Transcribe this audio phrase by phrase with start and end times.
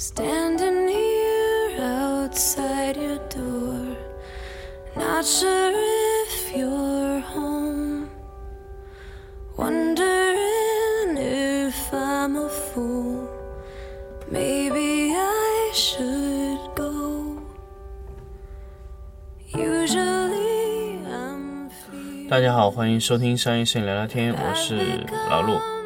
[0.00, 3.94] Standing here outside your door,
[4.96, 8.08] not sure if you're home.
[9.58, 13.28] Wondering if I'm a fool.
[14.30, 17.42] Maybe I should go.
[19.52, 25.79] Usually I'm feeling 大家好，欢迎收听商业摄影聊聊天，我是老陆。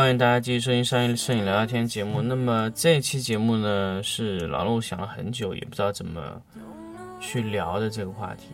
[0.00, 2.22] 欢迎大家继续收听商业摄影聊聊天节目。
[2.22, 6.40] 那么这一期节目呢，是老陆想了很久，也不知道怎么
[7.20, 8.46] 去聊的这个话题。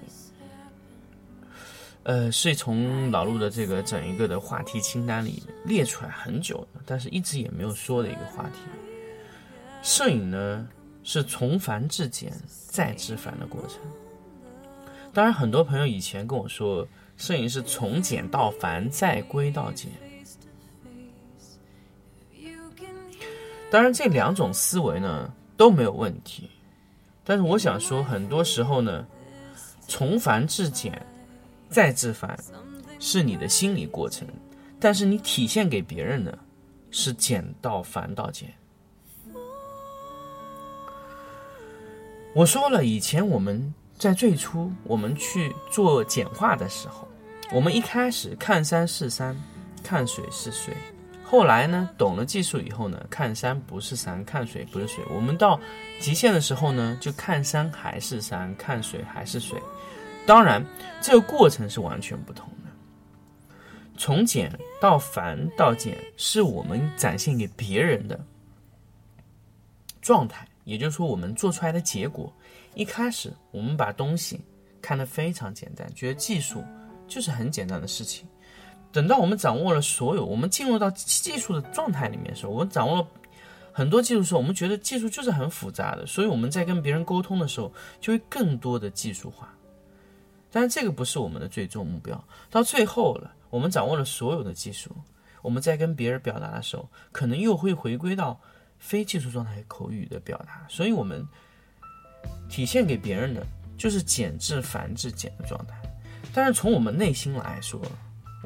[2.02, 8.58] 呃，是从老陆的这个整一个的话题清单里列出来很久的，但是一直也没有说的一个话题。
[9.84, 10.66] 摄影呢，
[11.04, 13.78] 是从繁至简再至繁的过程。
[15.14, 16.84] 当然，很多朋友以前跟我说，
[17.16, 19.92] 摄影是从简到繁再归到简。
[23.70, 26.48] 当然，这两种思维呢都没有问题，
[27.24, 29.06] 但是我想说，很多时候呢，
[29.88, 31.04] 从繁至简，
[31.68, 32.38] 再至繁，
[33.00, 34.26] 是你的心理过程，
[34.78, 36.38] 但是你体现给别人的，
[36.90, 38.48] 是简到繁到简。
[42.34, 47.08] 我说了，以前我们在最初我们去做简化的时候，
[47.52, 49.36] 我们一开始看山是山，
[49.82, 50.72] 看水是水。
[51.28, 55.04] 后来呢，懂了技术以后呢，看山不是山，看水不是水。
[55.12, 55.60] 我们到
[56.00, 59.60] 极限的时候呢，就看山还是山，看水还是水。
[60.24, 60.64] 当然，
[61.00, 62.70] 这个过程是完全不同的。
[63.98, 68.24] 从简到繁到简，是我们展现给别人的
[70.00, 72.32] 状态，也就是说，我们做出来的结果。
[72.74, 74.40] 一开始，我们把东西
[74.80, 76.62] 看得非常简单，觉得技术
[77.08, 78.28] 就是很简单的事情。
[78.96, 83.06] 等到我们掌握了所有，我们进入到技术的状态里面的时候，我们掌握了
[83.70, 87.70] 很多技术的时候，我们觉得技术就是很复杂的，所以我们在跟别人沟通的时候，
[88.00, 89.52] 就会更多的技术化。
[90.50, 92.24] 但是这个不是我们的最终目标。
[92.50, 94.90] 到最后了，我们掌握了所有的技术，
[95.42, 98.40] 我们在跟别人表达的时候，可能又会回归到
[98.78, 100.64] 非技术状态口语的表达。
[100.70, 101.22] 所以我们
[102.48, 103.46] 体现给别人的
[103.76, 105.74] 就是简至繁至简的状态。
[106.32, 107.78] 但是从我们内心来说，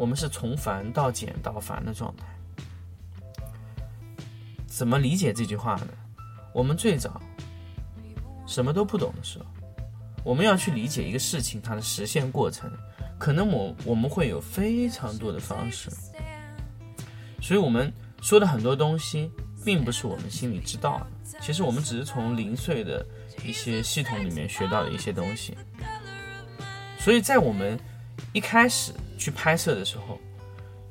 [0.01, 2.25] 我们是从繁到简到繁的状态。
[4.67, 5.89] 怎么理解这句话呢？
[6.55, 7.21] 我们最早
[8.47, 9.45] 什么都不懂的时候，
[10.25, 12.73] 我们要去理解一个事情它的实现过程，
[13.19, 15.91] 可能我我们会有非常多的方式，
[17.43, 19.31] 所以我们说的很多东西，
[19.67, 23.05] 并不是我们心里知道的，其实我们只是从零碎的
[23.45, 25.55] 一些系统里面学到的一些东西。
[26.99, 27.79] 所以在我们
[28.33, 30.19] 一开始去拍摄的时候，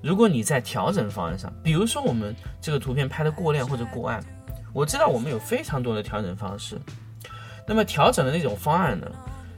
[0.03, 4.23] 如果你在调整方案上，比如说我们这个图片拍的过亮或者过暗，
[4.72, 6.79] 我知道我们有非常多的调整方式。
[7.67, 9.12] 那么调整的那种方案呢，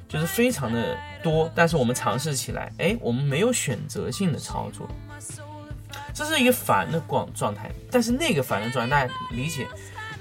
[0.08, 4.90] 就是非常的多，但是我们尝试起来，哎，我们没有选择性的操作，
[6.14, 7.70] 这是一个烦的状状态。
[7.92, 9.68] 但是那个烦的状态，大家理解，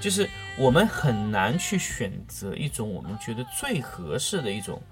[0.01, 0.29] 就是
[0.59, 4.83] 我们很难去选择一种我们觉得最合适的一种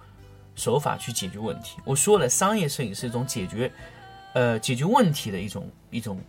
[0.58, 1.78] 手法去解决问题。
[1.84, 3.72] 我说了，商业摄影是一种解决，
[4.34, 6.20] 呃，解决问题的一种一种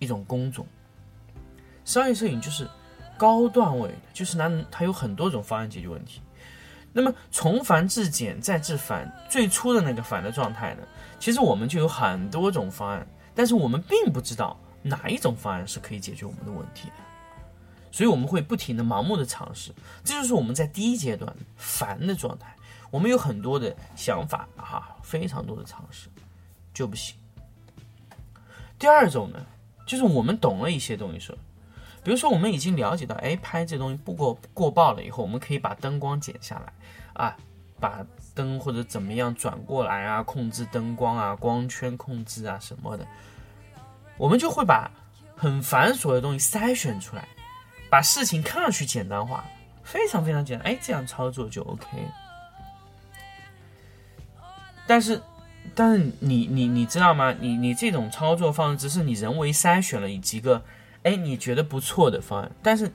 [0.00, 0.66] 一种工种。
[1.84, 2.68] 商业摄影就是
[3.16, 6.20] 高段位的，就是拿它有很多种方案解决问题。
[6.92, 10.82] 那么从繁至简再至繁，最初的那个繁的状态呢，
[11.20, 16.94] 其实我们就有很多种方案，但是我们并不知道哪一种方案是可以解决我们的问题的，
[17.92, 22.54] 所以我们会不停的盲目的尝试，这就是我们在第一阶段繁的状态。
[22.90, 26.08] 我们有很多的想法啊，非常多的尝试，
[26.72, 27.16] 就不行。
[28.78, 29.44] 第二种呢，
[29.86, 31.36] 就是我们懂了一些东西说，
[32.02, 36.72] 比如说我们已经了解到，哎，拍这东西不过过曝了以后，我们可以把灯光减下来，
[37.12, 37.36] 啊，
[37.80, 43.06] 把灯或者怎么样转过来啊，控制灯光啊，光圈控制啊什么的，
[44.16, 44.90] 我们就会把
[45.36, 47.28] 很繁琐的东西筛选出来，
[47.90, 49.44] 把事情看上去简单化，
[49.82, 51.86] 非常非常简单，哎，这样操作就 OK。
[54.88, 55.20] 但是，
[55.74, 57.32] 但是你你你知道吗？
[57.38, 60.60] 你你这种操作方式只是你人为筛选了几个
[61.02, 62.90] 哎你觉得不错的方案，但是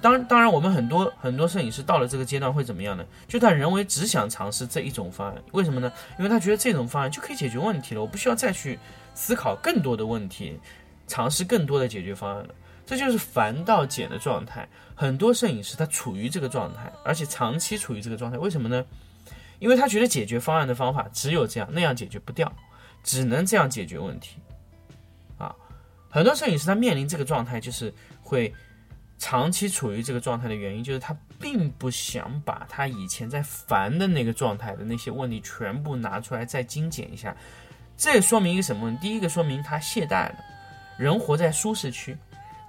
[0.00, 3.04] 当当然我们很多很多摄影师到了这个阶段会怎么样呢？
[3.28, 5.92] 就他人为只想尝试这一种方案，为什么呢？
[6.18, 8.78] 因为他觉得这种方案就可以解决问题了，我不需要再去
[9.14, 10.58] 思考更多的问题，
[11.06, 12.54] 尝试更多的解决方案了。
[12.86, 14.66] 这就是烦到简的状态。
[14.94, 18.84] 很多摄影师他处于这个状态，而且长期处于这个状态，为什么呢？
[19.60, 22.52] 因为他觉得解决方案的方法只有这样，那样解决不掉，
[23.04, 24.38] 只能这样解决问题。
[25.38, 25.54] 啊，
[26.08, 28.52] 很多摄影师他面临这个状态，就是会
[29.18, 37.36] 长期处于这个状态的原因，就是他并不想把他以前在烦的那个状态的那些问题全部拿出来再精简一下。
[37.96, 39.08] 这说明一个什么问题？
[39.08, 40.36] 第一个说明他懈怠了，
[40.96, 42.16] 人活在舒适区。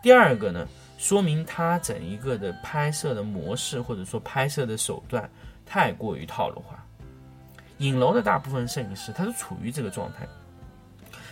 [0.04, 0.68] 第二个呢，
[0.98, 5.30] 说明他整一个的拍摄的模式或者说拍摄的手段
[5.66, 6.84] 太过于套路化。
[7.80, 10.28] 影楼的大部分摄影师他是处于这个状态，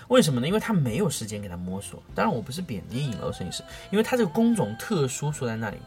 [0.08, 0.48] 为什么呢？
[0.48, 2.02] 因为他没有时间给他摸索。
[2.16, 5.78] 当然，我不是贬低影楼摄影师，因为他这个工种特殊，说在那里，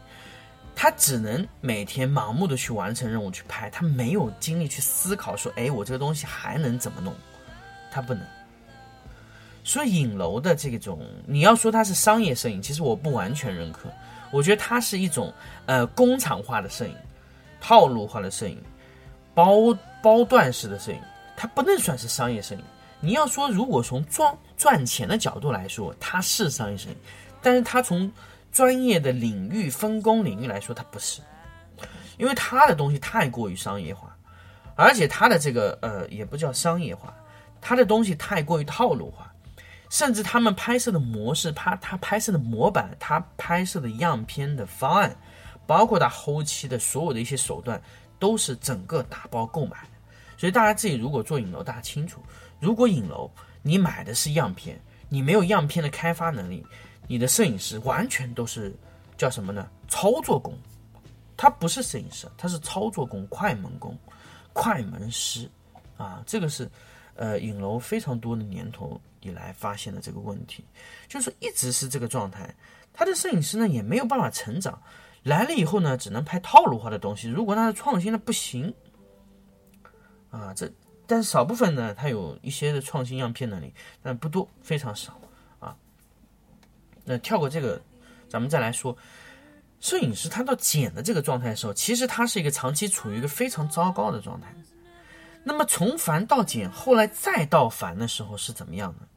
[0.75, 7.13] 他只能每天盲目的去完成任务去拍，他没有精力去思考说，哎，我这个东西还能怎么弄？
[7.91, 8.25] 他不能。
[9.65, 13.89] 所以影楼的这种，你要说它是商业摄影，其实我不完全认可。
[14.31, 15.33] 我觉得它是一种
[15.65, 16.95] 呃工厂化的摄影，
[17.63, 18.61] 套路化的摄影，
[19.33, 20.99] 包包段式的摄影，
[21.37, 22.61] 它不能算是商业摄影。
[22.99, 26.95] 你要说如果从赚赚钱的角度来说，它是商业摄影，
[27.41, 28.11] 但是它从
[28.51, 31.21] 专业的领域分工领域来说，它不是，
[32.17, 34.13] 因为它的东西太过于商业化，
[34.75, 37.13] 而且它的这个呃也不叫商业化，
[37.61, 39.29] 它的东西太过于套路化。
[39.89, 45.15] 甚至他们拍摄的模式，拍他拍摄的模板，他拍摄的样片的方案，
[45.65, 47.81] 包括他后期的所有的一些手段，
[48.19, 49.77] 都是整个打包购买。
[50.37, 52.21] 所以大家自己如果做影楼，大家清楚，
[52.59, 53.29] 如果影楼
[53.61, 54.79] 你买的是样片，
[55.09, 56.65] 你没有样片的开发能力，
[57.07, 58.75] 你的摄影师完全都是
[59.17, 59.69] 叫什么呢？
[59.87, 60.57] 操作工，
[61.37, 63.97] 他不是摄影师，他是操作工、快门工、
[64.53, 65.49] 快门师
[65.97, 66.69] 啊，这个是。
[67.15, 70.65] 呃，影楼非常多的年头以来发现了这个问题，
[71.07, 72.51] 就是一直是这个状态。
[72.91, 74.81] 他的摄影师呢也没有办法成长，
[75.23, 77.27] 来了以后呢只能拍套路化的东西。
[77.27, 78.73] 如果他的创新的不行，
[80.29, 80.71] 啊，这
[81.07, 85.19] 但是少部分呢他有一些的创新样片能力，但不多，非常少
[85.59, 85.75] 啊。
[87.05, 87.81] 那跳过这个，
[88.27, 88.97] 咱们再来说，
[89.79, 94.53] 摄影师他到剪的这个状态的时候，其实他是一个长期处于一个非常糟糕的状态。
[95.43, 99.07] 那么从繁到简，后来再到繁的时候是怎么样的？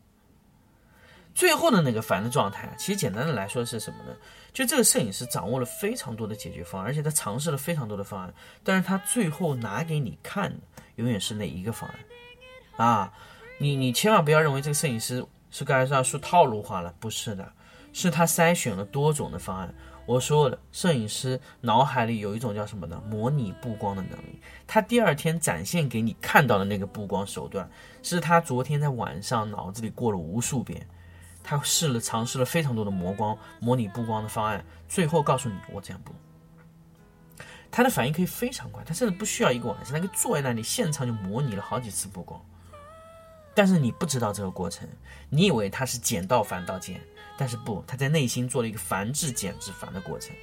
[1.36, 4.16] 最后的那个烦的状态，其实简单的来说是什么呢？
[4.54, 8.32] 就这个摄影师掌握了非常多的解决方案，而且他尝试了非常多的方案，
[8.64, 10.56] 但是他最后拿给你看的
[10.94, 13.12] 永远是那一个方案啊！
[13.58, 17.52] 你你千万不要认为这个摄影师是刚才要说套路化了，不是的，
[17.92, 19.74] 是他筛选了多种的方案。
[20.06, 22.98] 我说的，摄影师脑海里有一种叫什么呢？
[23.10, 24.40] 模拟布光的能力。
[24.66, 27.68] 他第二天展现给你看到的那个布光手段，
[28.02, 30.86] 是他昨天在晚上脑子里过了无数遍。
[31.46, 36.12] 他试了尝试了非常多的磨光、模拟布光的方案，最后告诉你我这样布。
[37.70, 42.41] 他的反应可以非常快，他甚至不需要一个晚上，他可以坐在那里现场就模拟了好几次布光。
[43.55, 44.88] 但是你不知道这个过程，
[45.31, 47.00] 你以为他是剪到繁到简。
[47.38, 50.34] 但是不，他在内心做了一个繁至简至繁的过程，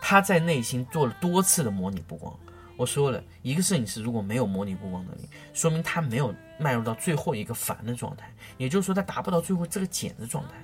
[0.00, 2.36] 他在内心做了多次的模拟布光。
[2.76, 10.54] 我说了一个摄影师如果没有模拟布光能力，说明他没有迈入到最后一个繁的状态，也就是说他达不到最后这个简的状态。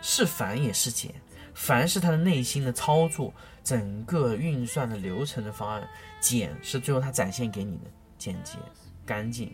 [0.00, 1.12] 是繁也是简，
[1.54, 5.82] 繁是他的内心的操作，整个运算的流程的方案；
[6.20, 8.58] 简是最后他展现给你的简洁、
[9.04, 9.52] 干净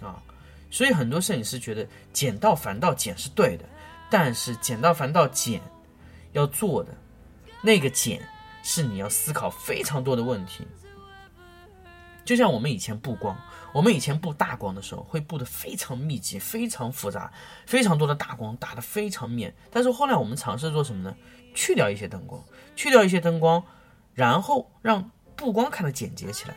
[0.00, 0.22] 啊。
[0.70, 3.64] 所以很多摄影师觉得简到繁到简是对的。
[4.10, 5.60] 但是简到繁到简，
[6.32, 6.96] 要做的
[7.60, 8.26] 那个简，
[8.62, 10.66] 是你要思考非常多的问题。
[12.28, 13.34] 就像我们以前布光，
[13.72, 17.32] 我们以前布大光的时候，会布的非常密集、非常复杂、
[17.64, 19.50] 非常多的大光打得非常面。
[19.70, 21.16] 但是后来我们尝试做什么呢？
[21.54, 22.44] 去掉一些灯光，
[22.76, 23.64] 去掉一些灯光，
[24.12, 26.54] 然后让布光看得简洁起来。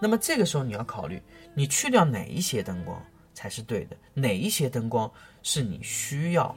[0.00, 1.22] 那么这个时候你要考虑，
[1.54, 3.00] 你去掉哪一些灯光
[3.32, 3.96] 才是对的？
[4.12, 5.08] 哪一些灯光
[5.44, 6.52] 是你需要？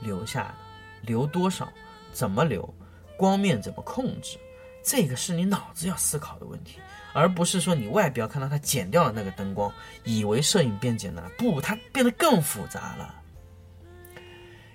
[0.00, 0.54] 留下的，
[1.02, 1.72] 留多少，
[2.12, 2.68] 怎么留，
[3.16, 4.36] 光面怎么控制，
[4.82, 6.80] 这个是你脑子要思考的问题，
[7.16, 9.72] 而不是说你外表看到它剪掉了那个灯光，
[10.04, 13.14] 以为摄影变简单了，不，它变得更复杂了。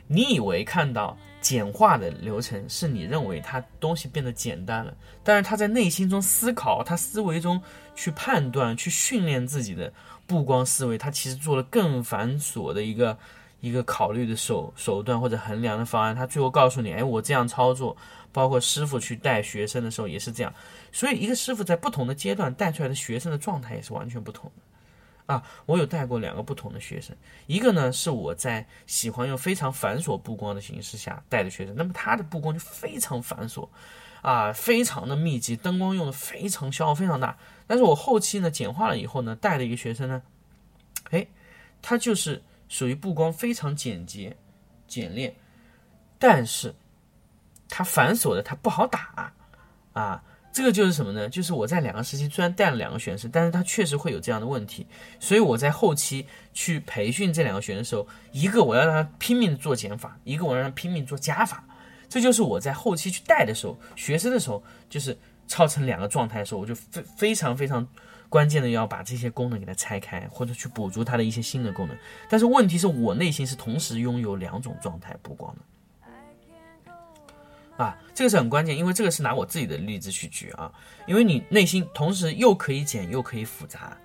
[0.07, 4.91] 你以为看到简化的流程是你认为它东西变得简单了，
[5.24, 7.62] 但是他在内心中思考，他思维中
[7.95, 9.93] 去判断、去训练自己的
[10.25, 13.15] 布光思维，他其实做了更繁琐的一个。
[13.62, 17.96] 一个考虑的手手段或者衡量的方案，他最后告诉你，哎，我这样操作，
[18.34, 20.53] 包括师傅去带学生的时候也是这样，
[20.91, 25.34] 所以一个师傅在不同的阶段带出来的学生的状态也是完全不同的。
[25.34, 27.15] 啊，我有带过两个不同的学生，
[27.48, 33.70] 一个呢是我在喜欢用非常繁琐布光的形式下带的学生，那么他的布光就非常繁琐，
[34.22, 37.38] 啊，非常的密集，灯光用的非常消耗非常大。
[37.65, 40.22] 但是我后期呢简化了以后呢，带的一个学生呢，
[41.12, 41.25] 哎，
[41.82, 42.41] 他就是
[42.72, 44.38] 属于布光非常简洁、
[44.88, 45.36] 简练，
[46.18, 46.74] 但是
[47.68, 49.34] 他繁琐的他不好打，
[49.92, 50.24] 啊。
[50.54, 51.30] 这个就是什么呢？
[51.30, 54.86] 就是我在两个时期虽然带了两个学生，但是他确实会有这样的问题，
[55.18, 61.63] 所以我在后期去培训这两个学生的时候，一个我要让他拼命做减法，一个我让他拼命做加法。
[62.10, 67.88] 这就是我在后期去带的时候，学生的时候，就是超成两个状态的时候，我就非非常非常
[68.32, 71.98] 关键的要把这些功能给它拆开，或者去补足它的一些新的功能。
[72.30, 75.62] 但是问题是我内心是同时拥有两种状态补光的。
[77.84, 80.72] 啊，这个是很关键，因为这个是拿我自己的例子去举啊，
[81.08, 83.98] 因为你内心同时又可以简又可以复杂，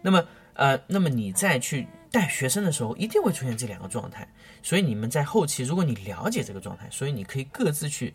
[0.00, 4.26] 那么呃，那么你再去带学生的时候，一定会出现这两个状态，
[4.62, 8.14] 所以你们在后期，如果你了解这个状态，所以你可以各自去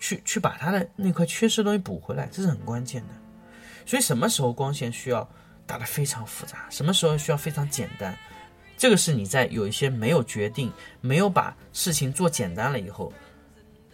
[0.00, 3.14] 去去把它的那块缺失的东西补回来，这是很关键的。
[3.86, 5.28] 所以什么时候光线需要
[5.66, 8.16] 打得非常复杂，什么时候需要非常简单，
[8.76, 13.12] 这个是你在有一些没有决定、没有把事情做简单了以后。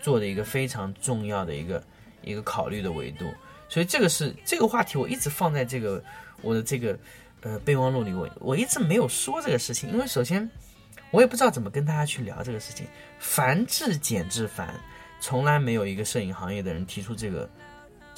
[0.01, 1.85] 做的一个非常重要的一个
[2.23, 3.29] 一个考虑的维度，
[3.69, 6.03] 所以这个是这个话题，我一直放在这个
[6.41, 6.97] 我的这个
[7.41, 10.49] 呃备忘录里，我我一直没有说这个事情，因为首先
[11.11, 12.87] 我也不知道怎么跟大家去聊这个事情。
[13.19, 14.73] 繁至简至繁，
[15.21, 17.51] 从来没有一个摄影行业的人提出这个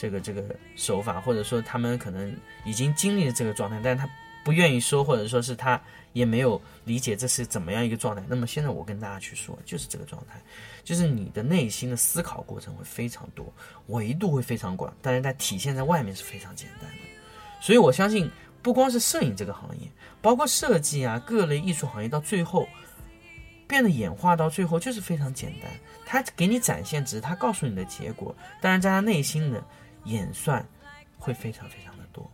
[0.01, 0.43] 这个这个
[0.77, 4.09] 手法，或者说他们可能已经经历了这个状态，但是他
[4.45, 5.81] 不愿意说，或者说是他。
[6.13, 8.23] 也没有理解这是怎么样一个状态。
[8.27, 10.41] 那么现在我跟大家去说，就是这个状态，
[10.83, 13.47] 就是你的内心的思考过程会非常多，
[13.87, 16.97] 维度会非常广，但是它体现在外面是非常简单的。
[17.61, 18.29] 所以我相信，
[18.61, 19.87] 不光是摄影这个行业，
[20.21, 22.69] 包括设计啊，各类艺术行业，到最后
[23.69, 25.71] 变得演化到最后就是非常简单。
[26.05, 29.63] 他给你展现，只是他告诉你的结果，但是在他内心的
[30.05, 30.67] 演算
[31.19, 32.31] 会非常非常的多。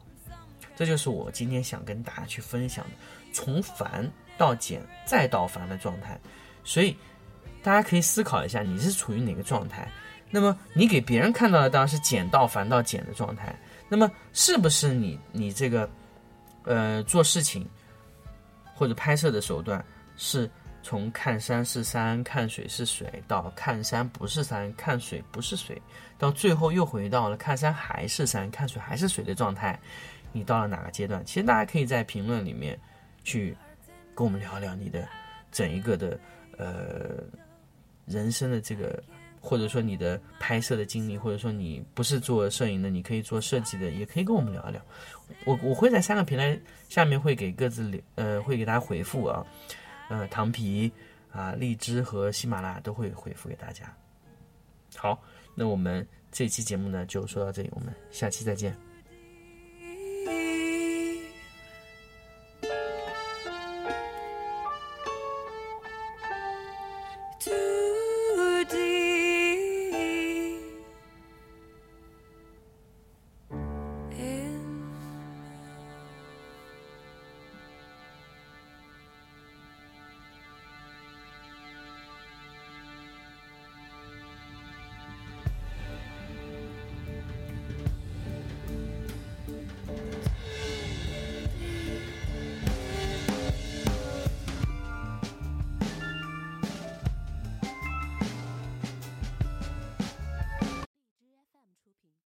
[0.74, 2.90] 这就是我今天想跟大家去分享的。
[3.32, 6.18] 从繁到简再到繁的状态，
[6.64, 6.96] 所以
[7.62, 9.90] 大家可以思考一下，你是处于哪个状态？
[10.30, 13.54] 那么你给别人看到的当然是简到繁到简的状态。
[13.88, 15.88] 那么是不是你你这个
[16.64, 17.68] 呃做事情
[18.74, 19.84] 或者拍摄的手段
[20.16, 20.50] 是
[20.86, 25.82] 从看山是山看水是水到看山不是山看水不是水，
[26.16, 29.76] 到最后又回到了看山还是山看水还是水的状态？
[30.32, 31.24] 你到了哪个阶段？
[31.24, 32.78] 其实大家可以在评论里面。
[33.24, 33.56] 去
[34.14, 35.08] 跟我们聊聊你的
[35.50, 36.16] 整一个的
[36.56, 37.24] 呃
[38.04, 39.02] 人生的这个，
[39.40, 44.80] 或者说你的拍摄的经历，或者说你不是做摄影的，你可以做设计的，也可以跟我们聊一聊。
[45.44, 46.56] 我我会在三个平台
[46.88, 49.44] 下面会给各自留呃会给大家回复啊，
[50.08, 50.92] 呃糖皮
[51.32, 53.94] 啊荔枝和喜马拉雅都会回复给大家。
[54.96, 55.20] 好，
[55.54, 58.76] 那我们这期节目呢就说到这里，我们下期再见。